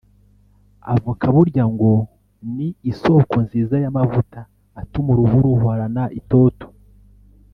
Avoka 0.93 1.25
burya 1.35 1.63
ngo 1.73 1.91
ni 2.55 2.67
isoko 2.91 3.35
nziza 3.45 3.75
y’amavuta 3.83 4.39
atuma 4.81 5.09
uruhu 5.11 5.35
ruhorana 5.45 6.03
itoto 6.19 6.67